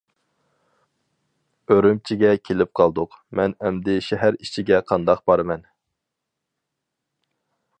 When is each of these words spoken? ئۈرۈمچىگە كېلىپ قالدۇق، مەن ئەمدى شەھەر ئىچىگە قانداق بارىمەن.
ئۈرۈمچىگە 1.73 2.31
كېلىپ 2.49 2.71
قالدۇق، 2.79 3.13
مەن 3.41 3.55
ئەمدى 3.67 3.99
شەھەر 4.07 4.39
ئىچىگە 4.47 4.81
قانداق 4.93 5.23
بارىمەن. 5.33 5.63